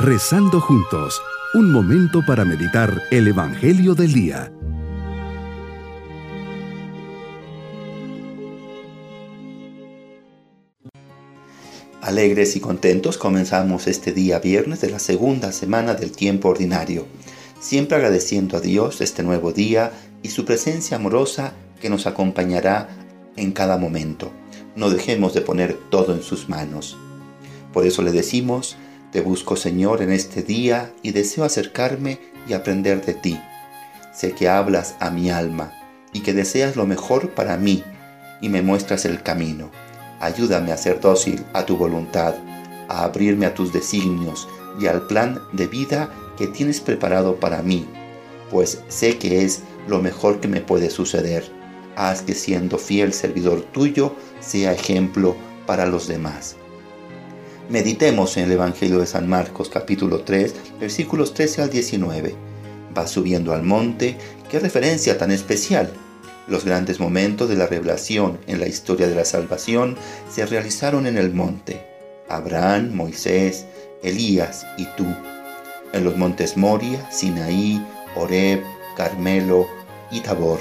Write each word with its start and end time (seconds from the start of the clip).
Rezando 0.00 0.60
juntos, 0.60 1.20
un 1.54 1.72
momento 1.72 2.24
para 2.24 2.44
meditar 2.44 3.02
el 3.10 3.26
Evangelio 3.26 3.96
del 3.96 4.12
Día. 4.12 4.52
Alegres 12.00 12.54
y 12.54 12.60
contentos 12.60 13.18
comenzamos 13.18 13.88
este 13.88 14.12
día 14.12 14.38
viernes 14.38 14.80
de 14.80 14.90
la 14.90 15.00
segunda 15.00 15.50
semana 15.50 15.94
del 15.94 16.12
tiempo 16.12 16.50
ordinario, 16.50 17.06
siempre 17.58 17.96
agradeciendo 17.96 18.56
a 18.56 18.60
Dios 18.60 19.00
este 19.00 19.24
nuevo 19.24 19.50
día 19.50 19.90
y 20.22 20.28
su 20.28 20.44
presencia 20.44 20.98
amorosa 20.98 21.54
que 21.80 21.90
nos 21.90 22.06
acompañará 22.06 22.88
en 23.34 23.50
cada 23.50 23.76
momento. 23.78 24.30
No 24.76 24.90
dejemos 24.90 25.34
de 25.34 25.40
poner 25.40 25.76
todo 25.90 26.14
en 26.14 26.22
sus 26.22 26.48
manos. 26.48 26.96
Por 27.72 27.84
eso 27.84 28.02
le 28.02 28.12
decimos, 28.12 28.76
te 29.12 29.20
busco 29.20 29.56
Señor 29.56 30.02
en 30.02 30.12
este 30.12 30.42
día 30.42 30.92
y 31.02 31.12
deseo 31.12 31.44
acercarme 31.44 32.18
y 32.46 32.52
aprender 32.52 33.04
de 33.04 33.14
ti. 33.14 33.40
Sé 34.12 34.32
que 34.32 34.48
hablas 34.48 34.96
a 35.00 35.10
mi 35.10 35.30
alma 35.30 35.72
y 36.12 36.20
que 36.20 36.34
deseas 36.34 36.76
lo 36.76 36.86
mejor 36.86 37.30
para 37.30 37.56
mí 37.56 37.84
y 38.40 38.48
me 38.48 38.62
muestras 38.62 39.04
el 39.04 39.22
camino. 39.22 39.70
Ayúdame 40.20 40.72
a 40.72 40.76
ser 40.76 41.00
dócil 41.00 41.44
a 41.52 41.64
tu 41.64 41.76
voluntad, 41.76 42.34
a 42.88 43.04
abrirme 43.04 43.46
a 43.46 43.54
tus 43.54 43.72
designios 43.72 44.48
y 44.80 44.86
al 44.86 45.06
plan 45.06 45.40
de 45.52 45.66
vida 45.66 46.10
que 46.36 46.46
tienes 46.46 46.80
preparado 46.80 47.36
para 47.36 47.62
mí, 47.62 47.86
pues 48.50 48.82
sé 48.88 49.18
que 49.18 49.44
es 49.44 49.62
lo 49.86 50.00
mejor 50.00 50.40
que 50.40 50.48
me 50.48 50.60
puede 50.60 50.90
suceder. 50.90 51.50
Haz 51.96 52.22
que 52.22 52.34
siendo 52.34 52.78
fiel 52.78 53.12
servidor 53.12 53.62
tuyo 53.72 54.14
sea 54.40 54.72
ejemplo 54.72 55.34
para 55.66 55.86
los 55.86 56.06
demás. 56.06 56.56
Meditemos 57.68 58.38
en 58.38 58.44
el 58.44 58.52
Evangelio 58.52 58.98
de 58.98 59.06
San 59.06 59.28
Marcos 59.28 59.68
capítulo 59.68 60.22
3 60.22 60.54
versículos 60.80 61.34
13 61.34 61.60
al 61.60 61.70
19. 61.70 62.34
Va 62.96 63.06
subiendo 63.06 63.52
al 63.52 63.62
monte, 63.62 64.16
qué 64.50 64.58
referencia 64.58 65.18
tan 65.18 65.30
especial. 65.30 65.92
Los 66.46 66.64
grandes 66.64 66.98
momentos 66.98 67.46
de 67.46 67.56
la 67.56 67.66
revelación 67.66 68.38
en 68.46 68.58
la 68.58 68.66
historia 68.66 69.06
de 69.06 69.14
la 69.14 69.26
salvación 69.26 69.98
se 70.30 70.46
realizaron 70.46 71.06
en 71.06 71.18
el 71.18 71.34
monte. 71.34 71.84
Abraham, 72.30 72.94
Moisés, 72.94 73.66
Elías 74.02 74.66
y 74.78 74.86
tú. 74.96 75.04
En 75.92 76.04
los 76.04 76.16
montes 76.16 76.56
Moria, 76.56 77.10
Sinaí, 77.10 77.86
Horeb, 78.16 78.62
Carmelo 78.96 79.68
y 80.10 80.20
Tabor. 80.20 80.60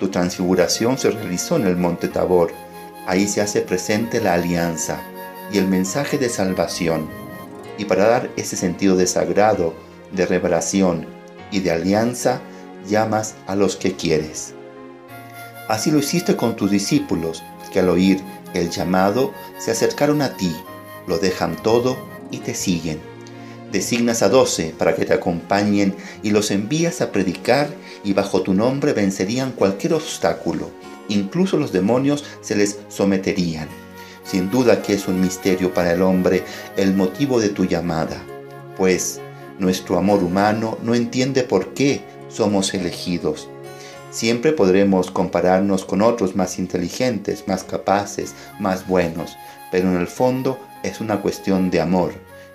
Tu 0.00 0.08
transfiguración 0.08 0.98
se 0.98 1.12
realizó 1.12 1.54
en 1.54 1.68
el 1.68 1.76
monte 1.76 2.08
Tabor. 2.08 2.50
Ahí 3.06 3.28
se 3.28 3.42
hace 3.42 3.60
presente 3.60 4.20
la 4.20 4.34
alianza 4.34 5.00
y 5.52 5.58
el 5.58 5.68
mensaje 5.68 6.18
de 6.18 6.28
salvación. 6.28 7.08
Y 7.78 7.84
para 7.84 8.06
dar 8.06 8.30
ese 8.36 8.56
sentido 8.56 8.96
de 8.96 9.06
sagrado, 9.06 9.74
de 10.12 10.26
revelación 10.26 11.06
y 11.50 11.60
de 11.60 11.70
alianza, 11.70 12.40
llamas 12.88 13.34
a 13.46 13.54
los 13.54 13.76
que 13.76 13.94
quieres. 13.94 14.54
Así 15.68 15.90
lo 15.90 15.98
hiciste 15.98 16.36
con 16.36 16.56
tus 16.56 16.70
discípulos, 16.70 17.42
que 17.72 17.80
al 17.80 17.88
oír 17.88 18.20
el 18.54 18.70
llamado 18.70 19.32
se 19.58 19.72
acercaron 19.72 20.22
a 20.22 20.36
ti, 20.36 20.54
lo 21.06 21.18
dejan 21.18 21.56
todo 21.62 21.96
y 22.30 22.38
te 22.38 22.54
siguen. 22.54 23.00
Designas 23.72 24.22
a 24.22 24.28
doce 24.28 24.74
para 24.78 24.94
que 24.94 25.04
te 25.04 25.12
acompañen 25.12 25.94
y 26.22 26.30
los 26.30 26.50
envías 26.50 27.00
a 27.00 27.10
predicar 27.10 27.68
y 28.04 28.12
bajo 28.12 28.42
tu 28.42 28.54
nombre 28.54 28.92
vencerían 28.92 29.52
cualquier 29.52 29.94
obstáculo. 29.94 30.70
Incluso 31.08 31.56
los 31.56 31.72
demonios 31.72 32.24
se 32.40 32.56
les 32.56 32.78
someterían. 32.88 33.68
Sin 34.26 34.50
duda 34.50 34.82
que 34.82 34.94
es 34.94 35.06
un 35.06 35.20
misterio 35.20 35.72
para 35.72 35.92
el 35.92 36.02
hombre 36.02 36.42
el 36.76 36.94
motivo 36.94 37.40
de 37.40 37.48
tu 37.48 37.64
llamada, 37.64 38.20
pues 38.76 39.20
nuestro 39.58 39.96
amor 39.98 40.24
humano 40.24 40.78
no 40.82 40.94
entiende 40.94 41.44
por 41.44 41.74
qué 41.74 42.02
somos 42.28 42.74
elegidos. 42.74 43.48
Siempre 44.10 44.52
podremos 44.52 45.10
compararnos 45.10 45.84
con 45.84 46.02
otros 46.02 46.34
más 46.34 46.58
inteligentes, 46.58 47.44
más 47.46 47.62
capaces, 47.64 48.34
más 48.58 48.86
buenos, 48.86 49.36
pero 49.70 49.88
en 49.88 49.96
el 49.96 50.06
fondo 50.08 50.58
es 50.82 51.00
una 51.00 51.20
cuestión 51.20 51.70
de 51.70 51.80
amor, 51.80 52.12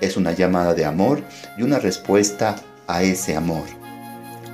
es 0.00 0.16
una 0.16 0.32
llamada 0.32 0.74
de 0.74 0.84
amor 0.84 1.22
y 1.56 1.62
una 1.62 1.78
respuesta 1.78 2.56
a 2.88 3.02
ese 3.02 3.36
amor. 3.36 3.64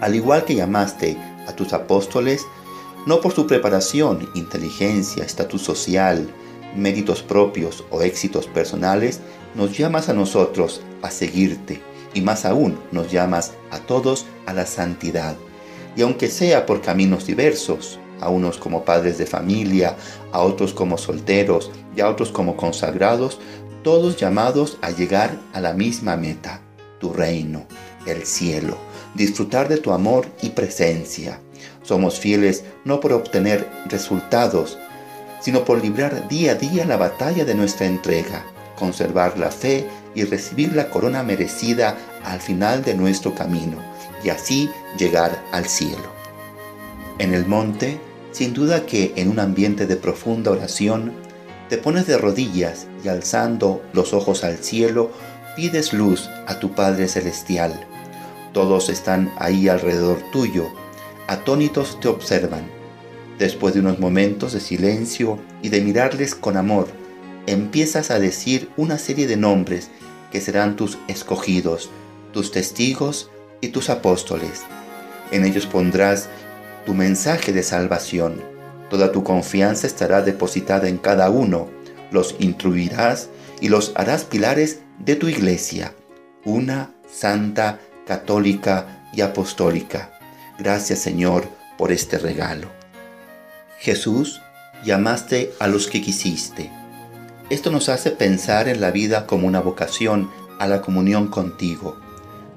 Al 0.00 0.14
igual 0.14 0.44
que 0.44 0.54
llamaste 0.54 1.16
a 1.46 1.52
tus 1.52 1.72
apóstoles, 1.72 2.44
no 3.06 3.20
por 3.20 3.32
su 3.32 3.46
preparación, 3.46 4.28
inteligencia, 4.34 5.24
estatus 5.24 5.62
social, 5.62 6.28
méritos 6.78 7.22
propios 7.22 7.84
o 7.90 8.02
éxitos 8.02 8.46
personales, 8.46 9.20
nos 9.54 9.76
llamas 9.76 10.08
a 10.08 10.14
nosotros 10.14 10.80
a 11.02 11.10
seguirte 11.10 11.80
y 12.14 12.20
más 12.20 12.44
aún 12.44 12.78
nos 12.92 13.10
llamas 13.10 13.52
a 13.70 13.78
todos 13.78 14.26
a 14.46 14.52
la 14.52 14.66
santidad. 14.66 15.36
Y 15.96 16.02
aunque 16.02 16.28
sea 16.28 16.64
por 16.66 16.80
caminos 16.80 17.26
diversos, 17.26 17.98
a 18.20 18.28
unos 18.28 18.58
como 18.58 18.84
padres 18.84 19.18
de 19.18 19.26
familia, 19.26 19.96
a 20.32 20.40
otros 20.40 20.72
como 20.72 20.98
solteros 20.98 21.70
y 21.96 22.00
a 22.00 22.08
otros 22.08 22.30
como 22.30 22.56
consagrados, 22.56 23.38
todos 23.82 24.16
llamados 24.16 24.78
a 24.82 24.90
llegar 24.90 25.38
a 25.52 25.60
la 25.60 25.72
misma 25.72 26.16
meta, 26.16 26.60
tu 26.98 27.12
reino, 27.12 27.66
el 28.06 28.26
cielo, 28.26 28.76
disfrutar 29.14 29.68
de 29.68 29.78
tu 29.78 29.92
amor 29.92 30.26
y 30.42 30.50
presencia. 30.50 31.40
Somos 31.82 32.18
fieles 32.18 32.64
no 32.84 33.00
por 33.00 33.12
obtener 33.12 33.68
resultados, 33.86 34.78
sino 35.40 35.64
por 35.64 35.82
librar 35.82 36.28
día 36.28 36.52
a 36.52 36.54
día 36.54 36.84
la 36.84 36.96
batalla 36.96 37.44
de 37.44 37.54
nuestra 37.54 37.86
entrega, 37.86 38.44
conservar 38.78 39.38
la 39.38 39.50
fe 39.50 39.86
y 40.14 40.24
recibir 40.24 40.74
la 40.74 40.90
corona 40.90 41.22
merecida 41.22 41.96
al 42.24 42.40
final 42.40 42.82
de 42.82 42.94
nuestro 42.94 43.34
camino, 43.34 43.78
y 44.24 44.30
así 44.30 44.70
llegar 44.98 45.42
al 45.52 45.66
cielo. 45.66 46.12
En 47.18 47.34
el 47.34 47.46
monte, 47.46 48.00
sin 48.32 48.54
duda 48.54 48.86
que 48.86 49.12
en 49.16 49.28
un 49.30 49.38
ambiente 49.38 49.86
de 49.86 49.96
profunda 49.96 50.50
oración, 50.50 51.12
te 51.68 51.78
pones 51.78 52.06
de 52.06 52.16
rodillas 52.16 52.86
y 53.04 53.08
alzando 53.08 53.82
los 53.92 54.14
ojos 54.14 54.44
al 54.44 54.58
cielo, 54.58 55.10
pides 55.56 55.92
luz 55.92 56.28
a 56.46 56.58
tu 56.58 56.72
Padre 56.74 57.08
Celestial. 57.08 57.86
Todos 58.52 58.88
están 58.88 59.32
ahí 59.38 59.68
alrededor 59.68 60.18
tuyo, 60.32 60.68
atónitos 61.26 62.00
te 62.00 62.08
observan 62.08 62.77
Después 63.38 63.74
de 63.74 63.80
unos 63.80 64.00
momentos 64.00 64.52
de 64.52 64.60
silencio 64.60 65.38
y 65.62 65.68
de 65.68 65.80
mirarles 65.80 66.34
con 66.34 66.56
amor, 66.56 66.88
empiezas 67.46 68.10
a 68.10 68.18
decir 68.18 68.68
una 68.76 68.98
serie 68.98 69.26
de 69.28 69.36
nombres 69.36 69.90
que 70.32 70.40
serán 70.40 70.74
tus 70.74 70.98
escogidos, 71.06 71.90
tus 72.32 72.50
testigos 72.50 73.30
y 73.60 73.68
tus 73.68 73.90
apóstoles. 73.90 74.62
En 75.30 75.44
ellos 75.44 75.66
pondrás 75.66 76.28
tu 76.84 76.94
mensaje 76.94 77.52
de 77.52 77.62
salvación. 77.62 78.42
Toda 78.90 79.12
tu 79.12 79.22
confianza 79.22 79.86
estará 79.86 80.22
depositada 80.22 80.88
en 80.88 80.98
cada 80.98 81.30
uno. 81.30 81.68
Los 82.10 82.34
instruirás 82.40 83.28
y 83.60 83.68
los 83.68 83.92
harás 83.94 84.24
pilares 84.24 84.80
de 84.98 85.14
tu 85.14 85.28
iglesia, 85.28 85.94
una 86.44 86.94
santa, 87.08 87.78
católica 88.06 89.08
y 89.12 89.20
apostólica. 89.20 90.18
Gracias 90.58 90.98
Señor 90.98 91.46
por 91.76 91.92
este 91.92 92.18
regalo. 92.18 92.77
Jesús, 93.80 94.42
llamaste 94.84 95.52
a 95.60 95.68
los 95.68 95.86
que 95.86 96.02
quisiste. 96.02 96.72
Esto 97.48 97.70
nos 97.70 97.88
hace 97.88 98.10
pensar 98.10 98.68
en 98.68 98.80
la 98.80 98.90
vida 98.90 99.24
como 99.24 99.46
una 99.46 99.60
vocación 99.60 100.30
a 100.58 100.66
la 100.66 100.82
comunión 100.82 101.28
contigo. 101.28 101.96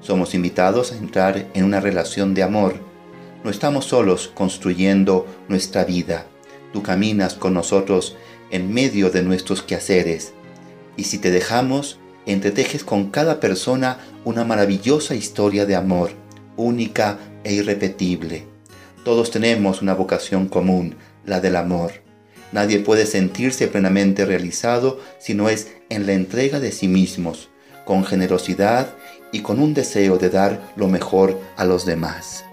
Somos 0.00 0.34
invitados 0.34 0.90
a 0.90 0.96
entrar 0.96 1.46
en 1.54 1.64
una 1.64 1.80
relación 1.80 2.34
de 2.34 2.42
amor. 2.42 2.74
No 3.44 3.50
estamos 3.50 3.84
solos 3.84 4.32
construyendo 4.34 5.28
nuestra 5.46 5.84
vida. 5.84 6.26
Tú 6.72 6.82
caminas 6.82 7.34
con 7.34 7.54
nosotros 7.54 8.16
en 8.50 8.74
medio 8.74 9.08
de 9.08 9.22
nuestros 9.22 9.62
quehaceres. 9.62 10.32
Y 10.96 11.04
si 11.04 11.18
te 11.18 11.30
dejamos, 11.30 12.00
entretejes 12.26 12.82
con 12.82 13.10
cada 13.10 13.38
persona 13.38 13.98
una 14.24 14.44
maravillosa 14.44 15.14
historia 15.14 15.66
de 15.66 15.76
amor, 15.76 16.10
única 16.56 17.18
e 17.44 17.52
irrepetible. 17.52 18.50
Todos 19.04 19.30
tenemos 19.30 19.82
una 19.82 19.94
vocación 19.94 20.48
común, 20.48 20.96
la 21.26 21.40
del 21.40 21.56
amor. 21.56 21.92
Nadie 22.52 22.80
puede 22.80 23.06
sentirse 23.06 23.66
plenamente 23.66 24.26
realizado 24.26 25.00
si 25.18 25.34
no 25.34 25.48
es 25.48 25.68
en 25.88 26.06
la 26.06 26.12
entrega 26.12 26.60
de 26.60 26.70
sí 26.70 26.86
mismos, 26.86 27.48
con 27.84 28.04
generosidad 28.04 28.94
y 29.32 29.40
con 29.40 29.58
un 29.58 29.72
deseo 29.74 30.18
de 30.18 30.28
dar 30.28 30.60
lo 30.76 30.88
mejor 30.88 31.40
a 31.56 31.64
los 31.64 31.86
demás. 31.86 32.44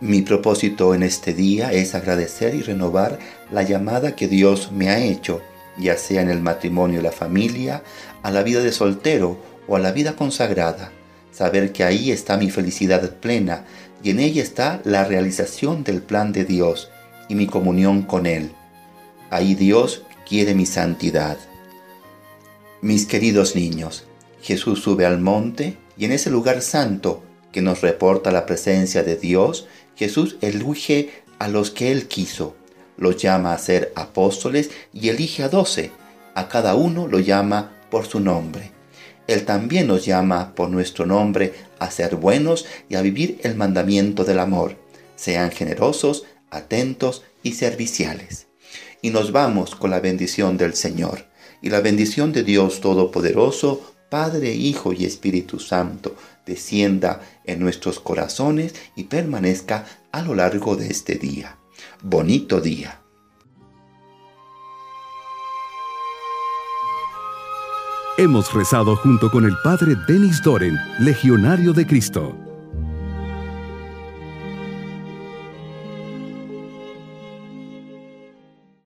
Mi 0.00 0.22
propósito 0.22 0.94
en 0.94 1.02
este 1.02 1.32
día 1.34 1.72
es 1.72 1.94
agradecer 1.94 2.54
y 2.54 2.62
renovar 2.62 3.18
la 3.52 3.62
llamada 3.62 4.16
que 4.16 4.26
Dios 4.26 4.72
me 4.72 4.88
ha 4.88 4.98
hecho, 4.98 5.42
ya 5.78 5.96
sea 5.96 6.22
en 6.22 6.30
el 6.30 6.40
matrimonio 6.40 7.00
y 7.00 7.02
la 7.02 7.12
familia, 7.12 7.82
a 8.22 8.30
la 8.30 8.42
vida 8.42 8.60
de 8.62 8.72
soltero 8.72 9.38
o 9.68 9.76
a 9.76 9.78
la 9.78 9.92
vida 9.92 10.16
consagrada. 10.16 10.90
Saber 11.30 11.72
que 11.72 11.84
ahí 11.84 12.10
está 12.10 12.36
mi 12.36 12.50
felicidad 12.50 13.16
plena 13.16 13.64
y 14.02 14.10
en 14.10 14.18
ella 14.18 14.42
está 14.42 14.80
la 14.84 15.04
realización 15.04 15.84
del 15.84 16.02
plan 16.02 16.32
de 16.32 16.44
Dios 16.44 16.90
y 17.28 17.34
mi 17.34 17.46
comunión 17.46 18.02
con 18.02 18.26
Él. 18.26 18.52
Ahí 19.30 19.54
Dios 19.54 20.02
quiere 20.28 20.54
mi 20.54 20.66
santidad. 20.66 21.38
Mis 22.80 23.06
queridos 23.06 23.54
niños, 23.54 24.04
Jesús 24.42 24.82
sube 24.82 25.06
al 25.06 25.20
monte 25.20 25.76
y 25.96 26.04
en 26.04 26.12
ese 26.12 26.30
lugar 26.30 26.62
santo 26.62 27.22
que 27.52 27.62
nos 27.62 27.80
reporta 27.80 28.32
la 28.32 28.46
presencia 28.46 29.02
de 29.02 29.16
Dios, 29.16 29.66
Jesús 29.94 30.36
elige 30.40 31.10
a 31.38 31.48
los 31.48 31.70
que 31.70 31.92
Él 31.92 32.08
quiso, 32.08 32.56
los 32.96 33.16
llama 33.16 33.52
a 33.52 33.58
ser 33.58 33.92
apóstoles 33.94 34.70
y 34.92 35.10
elige 35.10 35.42
a 35.42 35.48
doce, 35.48 35.92
a 36.34 36.48
cada 36.48 36.74
uno 36.74 37.06
lo 37.06 37.20
llama 37.20 37.72
por 37.90 38.06
su 38.06 38.20
nombre. 38.20 38.72
Él 39.26 39.44
también 39.44 39.86
nos 39.86 40.04
llama 40.04 40.54
por 40.54 40.70
nuestro 40.70 41.06
nombre 41.06 41.52
a 41.78 41.90
ser 41.90 42.16
buenos 42.16 42.66
y 42.88 42.96
a 42.96 43.02
vivir 43.02 43.38
el 43.42 43.54
mandamiento 43.54 44.24
del 44.24 44.40
amor. 44.40 44.76
Sean 45.14 45.50
generosos, 45.50 46.24
atentos 46.52 47.24
y 47.42 47.54
serviciales. 47.54 48.46
Y 49.00 49.10
nos 49.10 49.32
vamos 49.32 49.74
con 49.74 49.90
la 49.90 49.98
bendición 49.98 50.56
del 50.56 50.74
Señor. 50.74 51.26
Y 51.60 51.70
la 51.70 51.80
bendición 51.80 52.32
de 52.32 52.44
Dios 52.44 52.80
Todopoderoso, 52.80 53.94
Padre, 54.08 54.54
Hijo 54.54 54.92
y 54.92 55.04
Espíritu 55.04 55.58
Santo, 55.58 56.14
descienda 56.46 57.20
en 57.44 57.60
nuestros 57.60 57.98
corazones 57.98 58.74
y 58.94 59.04
permanezca 59.04 59.86
a 60.12 60.22
lo 60.22 60.34
largo 60.34 60.76
de 60.76 60.88
este 60.88 61.16
día. 61.16 61.58
Bonito 62.02 62.60
día. 62.60 63.00
Hemos 68.18 68.52
rezado 68.52 68.94
junto 68.96 69.30
con 69.30 69.46
el 69.46 69.56
Padre 69.64 69.94
Denis 70.06 70.42
Doren, 70.42 70.76
Legionario 70.98 71.72
de 71.72 71.86
Cristo. 71.86 72.51